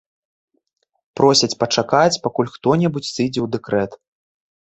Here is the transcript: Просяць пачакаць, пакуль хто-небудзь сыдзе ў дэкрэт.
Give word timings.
Просяць 1.21 1.57
пачакаць, 1.63 2.21
пакуль 2.25 2.51
хто-небудзь 2.55 3.13
сыдзе 3.15 3.39
ў 3.43 3.47
дэкрэт. 3.57 3.91